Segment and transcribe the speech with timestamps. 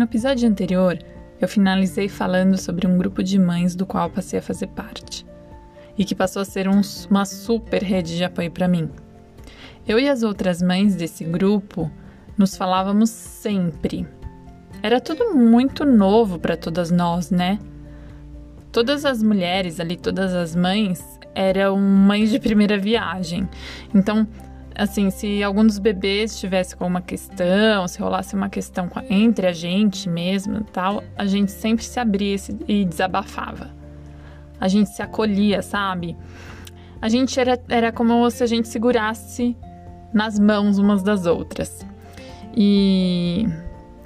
[0.00, 0.98] No episódio anterior,
[1.38, 5.26] eu finalizei falando sobre um grupo de mães do qual passei a fazer parte
[5.98, 6.80] e que passou a ser um,
[7.10, 8.88] uma super rede de apoio para mim.
[9.86, 11.90] Eu e as outras mães desse grupo
[12.38, 14.08] nos falávamos sempre.
[14.82, 17.58] Era tudo muito novo para todas nós, né?
[18.72, 21.04] Todas as mulheres ali, todas as mães,
[21.34, 23.46] eram mães de primeira viagem.
[23.94, 24.26] Então,
[24.80, 29.52] assim, se algum dos bebês tivesse com uma questão, se rolasse uma questão entre a
[29.52, 33.70] gente mesmo tal, a gente sempre se abria e desabafava.
[34.58, 36.16] A gente se acolhia, sabe?
[37.00, 39.54] A gente era, era como se a gente segurasse
[40.14, 41.84] nas mãos umas das outras.
[42.56, 43.46] E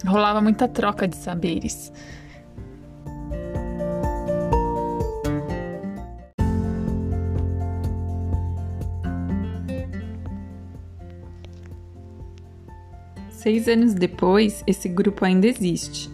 [0.04, 1.92] rolava muita troca de saberes.
[13.44, 16.10] Seis anos depois, esse grupo ainda existe.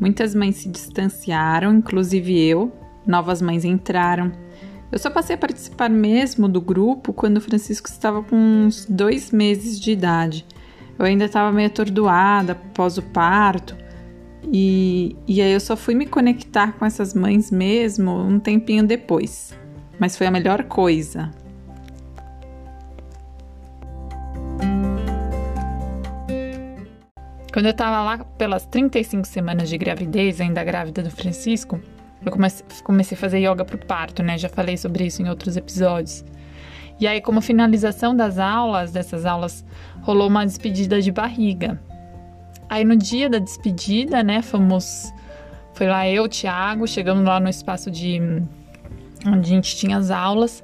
[0.00, 2.72] Muitas mães se distanciaram, inclusive eu,
[3.06, 4.32] novas mães entraram.
[4.90, 9.30] Eu só passei a participar mesmo do grupo quando o Francisco estava com uns dois
[9.30, 10.46] meses de idade.
[10.98, 13.76] Eu ainda estava meio atordoada após o parto.
[14.50, 19.54] E, e aí eu só fui me conectar com essas mães mesmo um tempinho depois.
[19.98, 21.30] Mas foi a melhor coisa.
[27.52, 31.80] Quando eu tava lá pelas 35 semanas de gravidez, ainda grávida do Francisco,
[32.24, 32.30] eu
[32.84, 34.38] comecei, a fazer yoga pro parto, né?
[34.38, 36.24] Já falei sobre isso em outros episódios.
[37.00, 39.64] E aí, como finalização das aulas, dessas aulas,
[40.02, 41.80] rolou uma despedida de barriga.
[42.68, 45.12] Aí no dia da despedida, né, fomos.
[45.72, 48.20] Foi lá eu, o Thiago, chegamos lá no espaço de.
[49.26, 50.62] onde a gente tinha as aulas.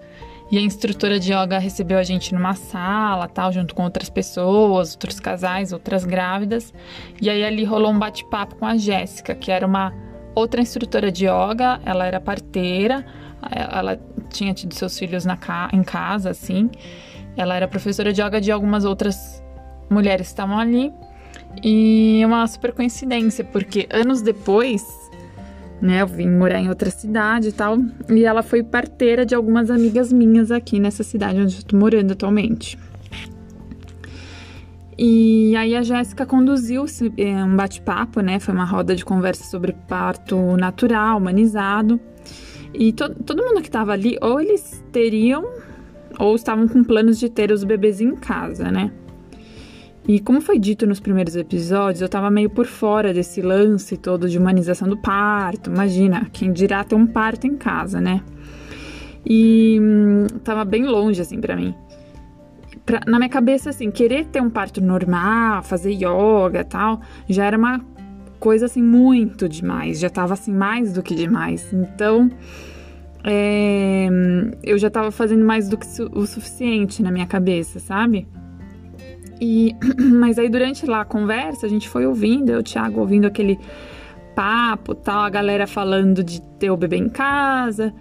[0.51, 4.93] E a instrutora de yoga recebeu a gente numa sala, tal, junto com outras pessoas,
[4.93, 6.73] outros casais, outras grávidas.
[7.21, 9.93] E aí ali rolou um bate-papo com a Jéssica, que era uma
[10.35, 13.05] outra instrutora de yoga, ela era parteira,
[13.51, 13.99] ela
[14.31, 16.71] tinha tido seus filhos na ca em casa, assim.
[17.37, 19.43] Ela era professora de yoga de algumas outras
[19.91, 20.93] mulheres que estavam ali.
[21.63, 25.06] E uma super coincidência, porque anos depois
[25.81, 26.03] né?
[26.03, 27.79] Eu vim morar em outra cidade e tal.
[28.09, 32.13] E ela foi parteira de algumas amigas minhas aqui nessa cidade onde eu tô morando
[32.13, 32.79] atualmente.
[34.99, 36.87] E aí a Jéssica conduziu
[37.19, 38.39] é, um bate-papo, né?
[38.39, 42.01] Foi uma roda de conversa sobre parto natural, humanizado.
[42.73, 45.47] E to todo mundo que estava ali, ou eles teriam,
[46.19, 48.91] ou estavam com planos de ter os bebês em casa, né?
[50.09, 54.29] E como foi dito nos primeiros episódios, eu tava meio por fora desse lance todo
[54.29, 55.69] de humanização do parto.
[55.69, 58.23] Imagina, quem dirá ter um parto em casa, né?
[59.29, 61.75] E hum, tava bem longe, assim, para mim.
[62.85, 67.59] Pra, na minha cabeça, assim, querer ter um parto normal, fazer yoga tal, já era
[67.59, 67.85] uma
[68.39, 69.99] coisa, assim, muito demais.
[69.99, 71.73] Já tava, assim, mais do que demais.
[71.73, 72.31] Então,
[73.25, 74.09] é,
[74.63, 78.29] eu já tava fazendo mais do que o suficiente na minha cabeça, sabe?
[79.41, 79.77] E,
[80.15, 83.59] mas aí durante lá a conversa, a gente foi ouvindo, eu, o Thiago, ouvindo aquele
[84.35, 87.93] papo, tal, a galera falando de ter o bebê em casa,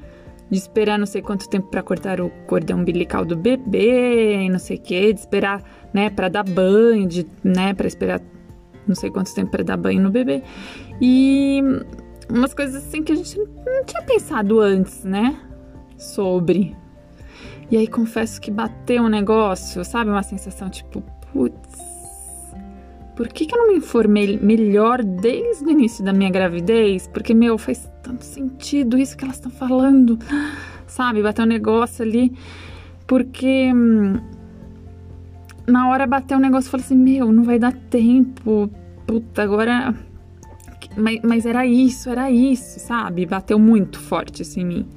[0.49, 4.77] de esperar não sei quanto tempo para cortar o cordão umbilical do bebê, não sei
[4.77, 5.63] o que, de esperar,
[5.93, 8.21] né, para dar banho, de, né, para esperar
[8.87, 10.43] não sei quanto tempo para dar banho no bebê.
[11.01, 11.61] E
[12.29, 15.39] umas coisas assim que a gente não tinha pensado antes, né,
[15.97, 16.75] sobre.
[17.71, 21.03] E aí confesso que bateu um negócio, sabe, uma sensação tipo,
[21.35, 21.83] putz,
[23.13, 27.07] por que, que eu não me informei melhor desde o início da minha gravidez?
[27.07, 30.17] Porque, meu, faz tanto sentido isso que elas estão falando,
[30.87, 31.21] sabe?
[31.21, 32.31] Bateu um negócio ali,
[33.05, 34.17] porque hum,
[35.67, 38.69] na hora bateu um negócio e falei assim: meu, não vai dar tempo,
[39.05, 39.93] puta, agora.
[40.95, 43.25] Mas, mas era isso, era isso, sabe?
[43.25, 44.87] Bateu muito forte assim em mim.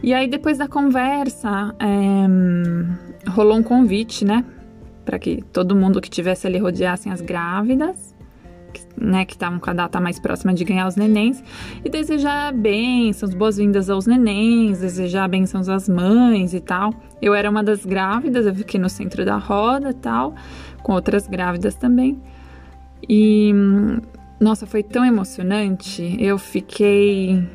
[0.00, 4.44] E aí, depois da conversa, é, rolou um convite, né?
[5.08, 8.14] Para que todo mundo que tivesse ali rodeassem as grávidas,
[8.94, 11.42] né, que estavam com a data mais próxima de ganhar os nenéns,
[11.82, 16.92] e desejar bênçãos, boas-vindas aos nenéns, desejar bênçãos às mães e tal.
[17.22, 20.34] Eu era uma das grávidas, eu fiquei no centro da roda tal,
[20.82, 22.20] com outras grávidas também.
[23.08, 23.50] E
[24.38, 26.16] nossa, foi tão emocionante.
[26.20, 27.48] Eu fiquei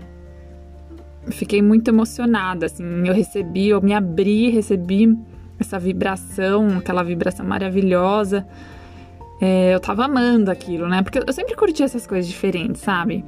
[1.27, 5.15] fiquei muito emocionada, assim, eu recebi, eu me abri, recebi
[5.63, 8.45] essa vibração, aquela vibração maravilhosa.
[9.41, 11.01] É, eu tava amando aquilo, né?
[11.01, 13.25] Porque eu sempre curti essas coisas diferentes, sabe?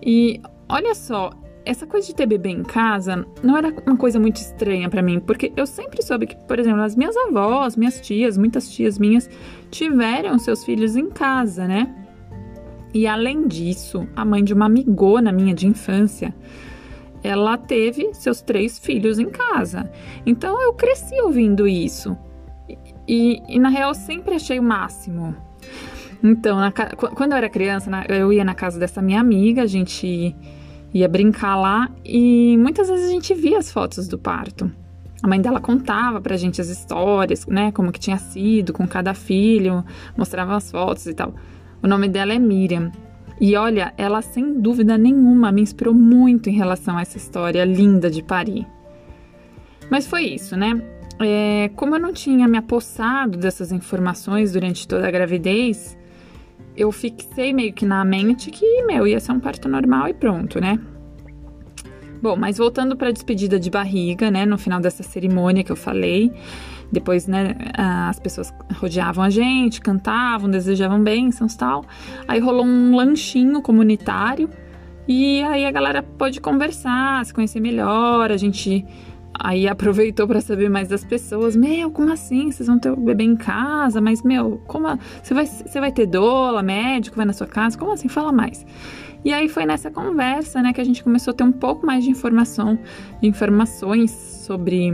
[0.00, 1.30] E olha só,
[1.64, 5.20] essa coisa de ter bebê em casa não era uma coisa muito estranha para mim,
[5.20, 9.28] porque eu sempre soube que, por exemplo, as minhas avós, minhas tias, muitas tias minhas
[9.70, 11.94] tiveram seus filhos em casa, né?
[12.94, 16.34] E além disso, a mãe de uma amigona minha de infância,
[17.22, 19.90] ela teve seus três filhos em casa.
[20.26, 22.16] Então eu cresci ouvindo isso.
[23.06, 25.34] E, e na real sempre achei o máximo.
[26.22, 30.36] Então, na, quando eu era criança, eu ia na casa dessa minha amiga, a gente
[30.94, 34.70] ia brincar lá e muitas vezes a gente via as fotos do parto.
[35.22, 39.14] A mãe dela contava pra gente as histórias, né, como que tinha sido com cada
[39.14, 39.84] filho,
[40.16, 41.34] mostrava as fotos e tal.
[41.82, 42.92] O nome dela é Miriam.
[43.42, 48.08] E olha, ela sem dúvida nenhuma me inspirou muito em relação a essa história linda
[48.08, 48.64] de Paris.
[49.90, 50.80] Mas foi isso, né?
[51.18, 55.98] É, como eu não tinha me apossado dessas informações durante toda a gravidez,
[56.76, 60.60] eu fixei meio que na mente que, meu, ia ser um parto normal e pronto,
[60.60, 60.78] né?
[62.22, 65.76] Bom, mas voltando para a despedida de barriga, né, no final dessa cerimônia que eu
[65.76, 66.32] falei,
[66.92, 71.84] depois, né, as pessoas rodeavam a gente, cantavam, desejavam bênçãos tal.
[72.28, 74.50] Aí rolou um lanchinho comunitário
[75.08, 78.84] e aí a galera pôde conversar, se conhecer melhor, a gente
[79.34, 81.56] Aí aproveitou para saber mais das pessoas.
[81.56, 82.52] Meu, como assim?
[82.52, 84.00] Vocês vão ter o bebê em casa?
[84.00, 84.86] Mas, meu, como
[85.22, 87.78] você, vai, você vai ter doula, médico, vai na sua casa?
[87.78, 88.08] Como assim?
[88.08, 88.64] Fala mais.
[89.24, 92.04] E aí foi nessa conversa, né, que a gente começou a ter um pouco mais
[92.04, 92.78] de informação,
[93.20, 94.92] de informações sobre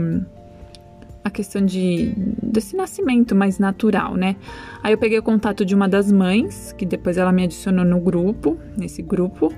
[1.29, 4.35] a questão de desse nascimento mais natural, né?
[4.83, 7.99] Aí eu peguei o contato de uma das mães, que depois ela me adicionou no
[7.99, 9.53] grupo, nesse grupo,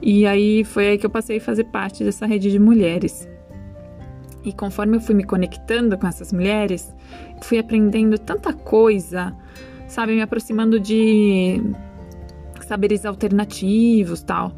[0.00, 3.28] e aí foi aí que eu passei a fazer parte dessa rede de mulheres.
[4.44, 6.92] E conforme eu fui me conectando com essas mulheres,
[7.42, 9.32] fui aprendendo tanta coisa,
[9.86, 11.62] sabe, me aproximando de
[12.66, 14.52] saberes alternativos, tal.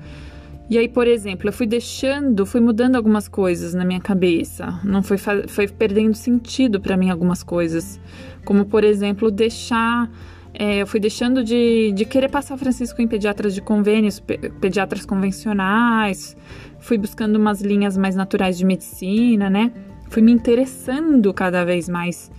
[0.69, 4.81] E aí, por exemplo, eu fui deixando, fui mudando algumas coisas na minha cabeça.
[4.83, 8.01] Não foi foi perdendo sentido para mim algumas coisas,
[8.45, 10.11] como por exemplo, deixar
[10.57, 14.21] é, eu fui deixando de, de querer passar Francisco em pediatras de convênios,
[14.61, 16.37] pediatras convencionais,
[16.79, 19.73] fui buscando umas linhas mais naturais de medicina, né?
[20.09, 22.31] Fui me interessando cada vez mais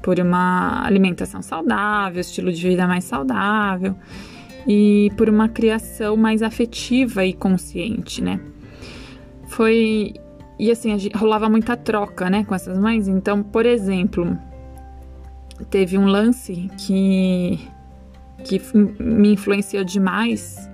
[0.00, 3.96] por uma alimentação saudável, estilo de vida mais saudável
[4.66, 8.40] e por uma criação mais afetiva e consciente, né?
[9.48, 10.14] Foi
[10.58, 13.08] e assim, rolava muita troca, né, com essas mães.
[13.08, 14.38] Então, por exemplo,
[15.70, 17.58] teve um lance que
[18.44, 18.60] que
[19.02, 20.69] me influenciou demais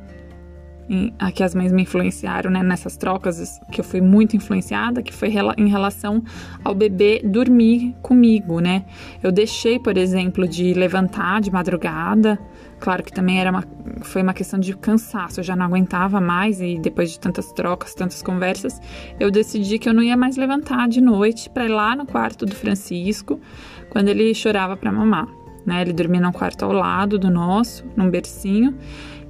[1.19, 5.13] a que as mães me influenciaram né, nessas trocas que eu fui muito influenciada, que
[5.13, 6.23] foi em relação
[6.65, 8.85] ao bebê dormir comigo, né?
[9.23, 12.39] Eu deixei, por exemplo, de levantar de madrugada.
[12.79, 13.65] Claro que também era uma,
[14.03, 17.95] foi uma questão de cansaço, eu já não aguentava mais e depois de tantas trocas,
[17.95, 18.81] tantas conversas,
[19.19, 22.45] eu decidi que eu não ia mais levantar de noite para ir lá no quarto
[22.45, 23.41] do Francisco
[23.89, 25.27] quando ele chorava para mamar.
[25.65, 25.83] Né?
[25.83, 28.77] Ele dormia no quarto ao lado do nosso, num bercinho.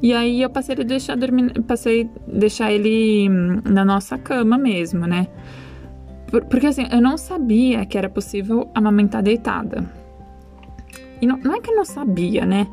[0.02, 4.58] E aí eu passei a deixar dormir, passei a deixar ele hum, na nossa cama
[4.58, 5.26] mesmo, né?
[6.50, 9.84] Porque assim, eu não sabia que era possível amamentar deitada.
[11.20, 12.66] E não, não é que eu não sabia, né?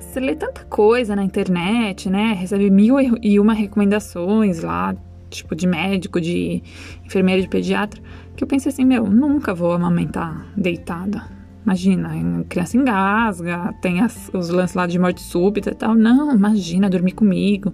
[0.00, 2.32] Você lê tanta coisa na internet, né?
[2.32, 4.96] Recebe mil e uma recomendações lá,
[5.28, 6.62] tipo de médico, de
[7.04, 8.02] enfermeiro, de pediatra,
[8.34, 11.39] que eu pensei assim, meu, nunca vou amamentar deitada
[11.70, 15.94] Imagina, criança engasga, tem as, os lances lá de morte súbita e tal.
[15.94, 17.72] Não, imagina, dormir comigo,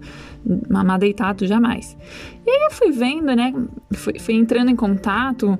[0.69, 1.97] mamar deitado, jamais.
[2.45, 3.51] E aí eu fui vendo, né?
[3.95, 5.57] Fui, fui entrando em contato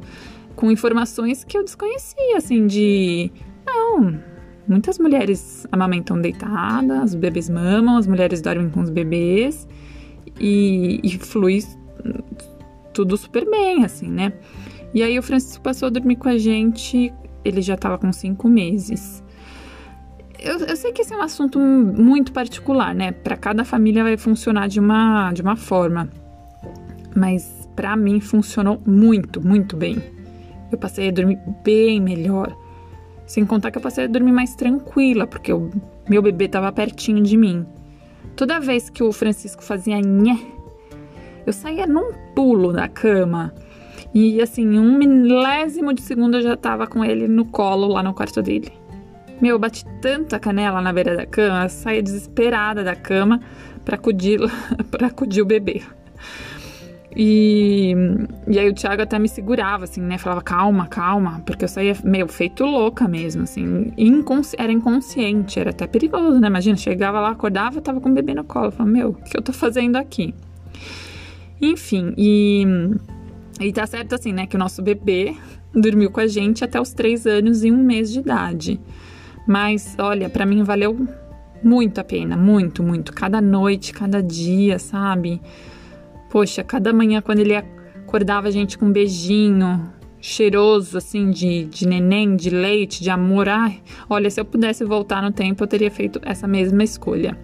[0.55, 3.31] com informações que eu desconhecia, assim, de.
[3.65, 4.19] Não,
[4.67, 9.67] muitas mulheres amamentam deitadas, os bebês mamam, as mulheres dormem com os bebês
[10.39, 11.63] e, e flui
[12.93, 14.31] tudo super bem, assim, né?
[14.93, 17.11] E aí o Francisco passou a dormir com a gente
[17.47, 19.23] ele já estava com cinco meses.
[20.39, 23.11] Eu, eu, sei que esse é um assunto muito particular, né?
[23.11, 26.09] Para cada família vai funcionar de uma, de uma forma.
[27.15, 30.01] Mas para mim funcionou muito, muito bem.
[30.71, 32.55] Eu passei a dormir bem melhor.
[33.25, 35.71] Sem contar que eu passei a dormir mais tranquila, porque o
[36.07, 37.65] meu bebê estava pertinho de mim.
[38.35, 40.37] Toda vez que o Francisco fazia nhé,
[41.45, 43.53] eu saía num pulo da cama
[44.17, 48.13] e assim, um milésimo de segundo eu já tava com ele no colo lá no
[48.13, 48.71] quarto dele.
[49.39, 53.39] Meu, eu bati tanta canela na beira da cama, eu saía desesperada da cama
[53.85, 54.39] para acudir,
[54.89, 55.83] pra acudir o bebê.
[57.15, 57.95] E,
[58.47, 60.17] e aí o Thiago até me segurava, assim, né?
[60.17, 63.91] Falava, calma, calma, porque eu saía meio feito louca mesmo, assim.
[64.57, 66.47] Era inconsciente, era até perigoso, né?
[66.47, 68.67] Imagina, chegava lá, acordava, tava com o bebê no colo.
[68.67, 70.33] Eu falava, meu, o que eu tô fazendo aqui?
[71.61, 72.65] Enfim, e
[73.59, 75.35] e tá certo assim, né, que o nosso bebê
[75.73, 78.79] dormiu com a gente até os três anos e um mês de idade.
[79.47, 81.07] Mas, olha, para mim valeu
[81.63, 83.13] muito a pena, muito, muito.
[83.13, 85.41] Cada noite, cada dia, sabe?
[86.29, 91.87] Poxa, cada manhã quando ele acordava a gente com um beijinho cheiroso, assim, de, de
[91.87, 93.47] neném, de leite, de amor.
[93.47, 97.37] Ai, olha, se eu pudesse voltar no tempo, eu teria feito essa mesma escolha.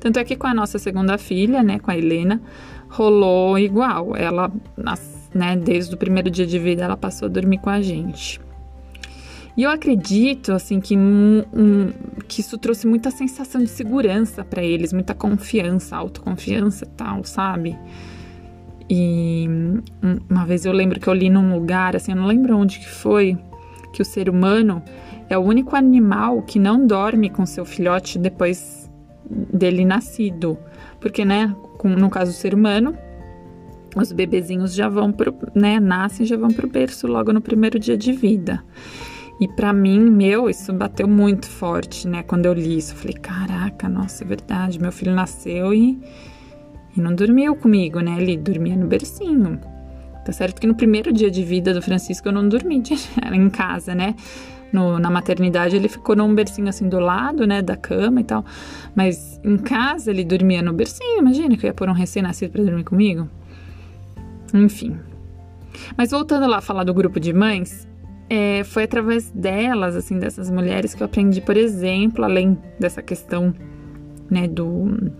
[0.00, 2.40] Tanto é que com a nossa segunda filha, né, com a Helena,
[2.88, 4.16] rolou igual.
[4.16, 4.50] Ela,
[5.34, 8.40] né, desde o primeiro dia de vida, ela passou a dormir com a gente.
[9.56, 11.92] E eu acredito, assim, que, um, um,
[12.26, 17.78] que isso trouxe muita sensação de segurança para eles, muita confiança, autoconfiança e tal, sabe?
[18.88, 19.46] E
[20.28, 22.88] uma vez eu lembro que eu li num lugar, assim, eu não lembro onde que
[22.88, 23.38] foi,
[23.92, 24.82] que o ser humano
[25.28, 28.90] é o único animal que não dorme com seu filhote depois
[29.52, 30.58] dele nascido.
[30.98, 32.96] Porque, né, no caso do ser humano,
[33.96, 37.96] os bebezinhos já vão pro, né, nascem já vão pro berço logo no primeiro dia
[37.96, 38.62] de vida.
[39.40, 42.22] E para mim, meu, isso bateu muito forte, né?
[42.22, 45.98] Quando eu li isso, eu falei, caraca, nossa, é verdade, meu filho nasceu e,
[46.96, 48.16] e não dormiu comigo, né?
[48.20, 49.58] Ele dormia no bercinho.
[50.24, 52.94] Tá certo que no primeiro dia de vida do Francisco eu não dormi de,
[53.32, 54.14] em casa, né?
[54.72, 58.44] No, na maternidade ele ficou num bercinho assim do lado, né, da cama e tal.
[58.94, 61.18] Mas em casa ele dormia no bercinho.
[61.18, 63.28] Imagina que eu ia pôr um recém-nascido para dormir comigo.
[64.52, 64.98] Enfim.
[65.96, 67.88] Mas voltando lá a falar do grupo de mães,
[68.28, 73.54] é, foi através delas, assim, dessas mulheres que eu aprendi, por exemplo, além dessa questão,
[74.30, 75.12] né, do,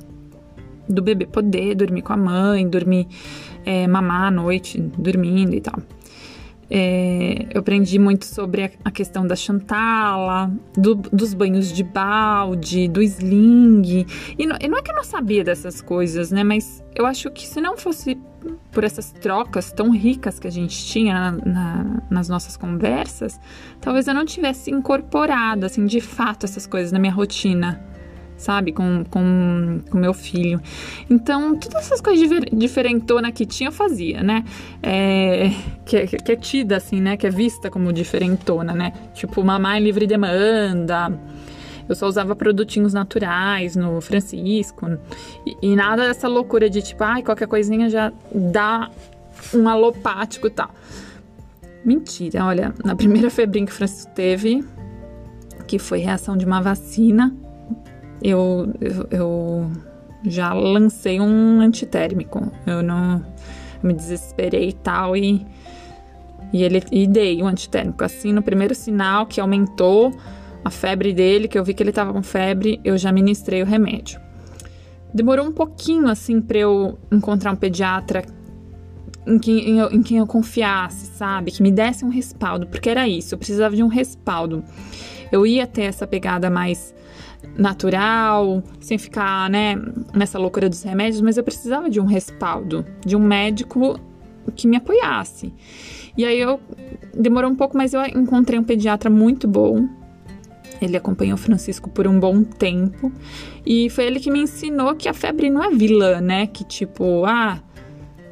[0.88, 3.06] do bebê poder dormir com a mãe, dormir,
[3.64, 5.78] é, mamar à noite, dormindo e tal.
[6.74, 13.02] É, eu aprendi muito sobre a, questão da chantala, do, dos banhos de balde, do
[13.02, 14.06] sling.
[14.38, 16.42] E não, e não é que eu não sabia dessas coisas, né?
[16.42, 18.18] Mas eu acho que se não fosse
[18.70, 23.38] por essas trocas tão ricas que a gente tinha na, na, nas nossas conversas,
[23.78, 27.91] talvez eu não tivesse incorporado, assim, de fato, essas coisas na minha rotina
[28.42, 28.72] sabe?
[28.72, 30.60] Com, com, com meu filho.
[31.08, 34.44] Então, todas essas coisas diferentonas que tinha, eu fazia, né?
[34.82, 35.50] É,
[35.86, 37.16] que, é, que é tida, assim, né?
[37.16, 38.92] Que é vista como diferentona, né?
[39.14, 41.12] Tipo, mamãe livre demanda.
[41.88, 44.86] Eu só usava produtinhos naturais no Francisco.
[45.46, 48.90] E, e nada dessa loucura de tipo, ai, qualquer coisinha já dá
[49.54, 50.70] um alopático e tal.
[51.84, 54.64] Mentira, olha, na primeira febrinha que o Francisco teve,
[55.66, 57.34] que foi reação de uma vacina,
[58.22, 59.70] eu, eu, eu
[60.24, 62.50] já lancei um antitérmico.
[62.66, 63.24] Eu não
[63.82, 65.44] me desesperei e tal e
[66.52, 68.04] e ele e dei o antitérmico.
[68.04, 70.12] Assim, no primeiro sinal que aumentou
[70.64, 73.66] a febre dele, que eu vi que ele estava com febre, eu já ministrei o
[73.66, 74.20] remédio.
[75.14, 78.24] Demorou um pouquinho assim para eu encontrar um pediatra
[79.26, 81.50] em quem, em, em quem eu confiasse, sabe?
[81.50, 84.62] Que me desse um respaldo, porque era isso, eu precisava de um respaldo.
[85.30, 86.94] Eu ia ter essa pegada mais
[87.56, 89.76] natural, sem ficar, né,
[90.14, 93.98] nessa loucura dos remédios, mas eu precisava de um respaldo, de um médico
[94.56, 95.52] que me apoiasse.
[96.16, 96.60] E aí eu
[97.14, 99.88] demorou um pouco, mas eu encontrei um pediatra muito bom.
[100.80, 103.12] Ele acompanhou Francisco por um bom tempo
[103.64, 106.46] e foi ele que me ensinou que a febre não é vilã, né?
[106.48, 107.62] Que tipo, ah,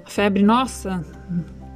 [0.04, 1.04] a febre, nossa,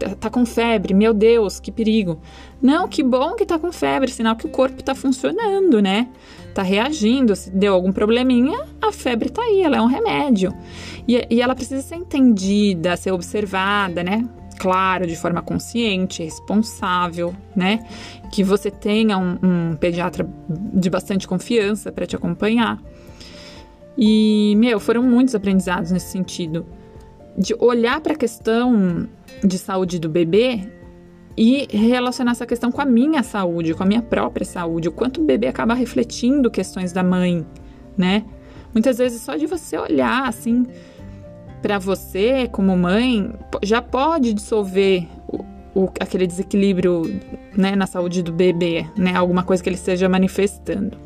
[0.04, 2.20] tá, tá com febre, meu Deus, que perigo.
[2.60, 6.08] Não, que bom que tá com febre, sinal que o corpo tá funcionando, né?
[6.54, 10.54] Tá reagindo, se deu algum probleminha, a febre tá aí, ela é um remédio.
[11.06, 14.24] E, e ela precisa ser entendida, ser observada, né?
[14.58, 17.84] Claro, de forma consciente, responsável, né?
[18.30, 22.80] Que você tenha um, um pediatra de bastante confiança para te acompanhar.
[23.98, 26.66] E, meu, foram muitos aprendizados nesse sentido.
[27.36, 29.08] De olhar para a questão
[29.42, 30.60] de saúde do bebê
[31.36, 35.20] e relacionar essa questão com a minha saúde, com a minha própria saúde, o quanto
[35.20, 37.44] o bebê acaba refletindo questões da mãe,
[37.96, 38.24] né?
[38.72, 40.66] Muitas vezes só de você olhar assim
[41.62, 47.20] para você como mãe já pode dissolver o, o, aquele desequilíbrio
[47.56, 49.14] né, na saúde do bebê, né?
[49.14, 50.98] Alguma coisa que ele esteja manifestando.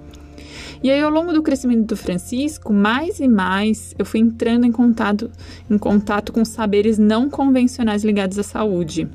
[0.83, 4.73] E aí, ao longo do crescimento do Francisco, mais e mais eu fui entrando em
[4.73, 5.31] contato,
[5.69, 9.09] em contato com saberes não convencionais ligados à saúde.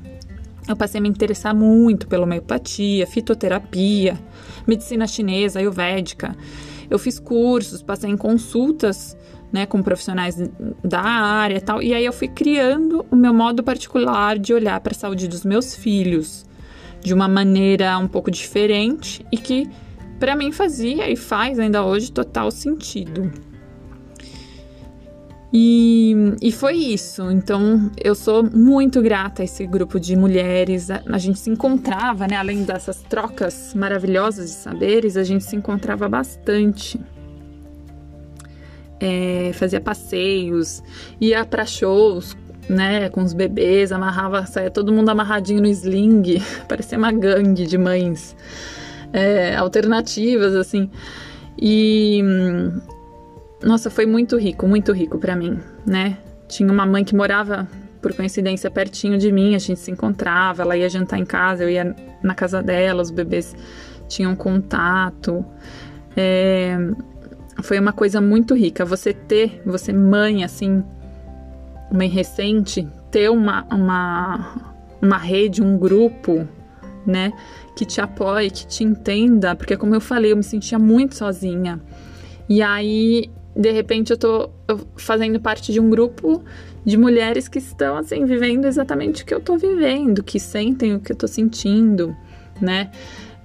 [0.68, 4.18] Eu passei a me interessar muito pela homeopatia, fitoterapia,
[4.66, 6.36] medicina chinesa, ayurvédica.
[6.90, 9.16] Eu fiz cursos, passei em consultas
[9.52, 10.36] né, com profissionais
[10.82, 11.82] da área e tal.
[11.82, 15.44] E aí eu fui criando o meu modo particular de olhar para a saúde dos
[15.44, 16.44] meus filhos
[17.00, 19.68] de uma maneira um pouco diferente e que
[20.18, 23.32] para mim fazia e faz ainda hoje total sentido.
[25.56, 27.30] E, e foi isso.
[27.30, 30.90] Então, eu sou muito grata a esse grupo de mulheres.
[30.90, 32.36] A, a, gente se encontrava, né?
[32.36, 37.00] Além dessas trocas maravilhosas de saberes, a gente se encontrava bastante.
[39.00, 40.82] é, fazia passeios,
[41.20, 42.36] ia para shows,
[42.68, 47.76] né, com os bebês, amarrava, saia todo mundo amarradinho no sling, parecia uma gangue de
[47.76, 48.34] mães
[49.14, 50.90] é, alternativas, assim.
[51.56, 52.20] E
[53.62, 56.18] nossa, foi muito rico, muito rico para mim, né?
[56.48, 57.66] Tinha uma mãe que morava
[58.02, 61.70] por coincidência pertinho de mim, a gente se encontrava, ela ia jantar em casa, eu
[61.70, 63.56] ia na casa dela, os bebês
[64.08, 65.44] tinham contato.
[66.16, 66.76] É,
[67.62, 68.84] foi uma coisa muito rica.
[68.84, 70.84] Você ter, você mãe, assim,
[71.90, 76.46] mãe recente, ter uma, uma, uma rede, um grupo,
[77.06, 77.32] né,
[77.76, 81.80] que te apoie, que te entenda, porque como eu falei, eu me sentia muito sozinha.
[82.48, 84.50] E aí, de repente, eu tô
[84.96, 86.42] fazendo parte de um grupo
[86.84, 91.00] de mulheres que estão, assim, vivendo exatamente o que eu tô vivendo, que sentem o
[91.00, 92.14] que eu tô sentindo,
[92.60, 92.90] né?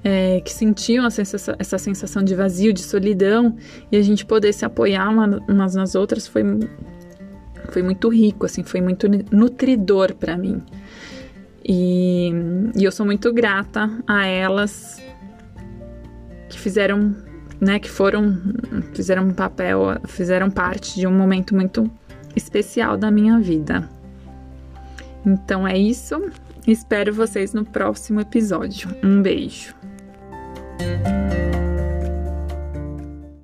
[0.04, 3.56] é, que sentiam essa sensação, essa sensação de vazio, de solidão,
[3.92, 6.44] e a gente poder se apoiar uma, umas nas outras foi,
[7.70, 10.62] foi muito rico, assim, foi muito nutridor para mim.
[11.64, 12.32] E,
[12.76, 15.02] e, eu sou muito grata a elas
[16.50, 17.16] que fizeram,
[17.60, 18.38] né, que foram,
[18.94, 21.90] fizeram um papel, fizeram parte de um momento muito
[22.36, 23.90] especial da minha vida.
[25.26, 26.30] Então é isso.
[26.68, 28.90] Espero vocês no próximo episódio.
[29.04, 29.76] Um beijo.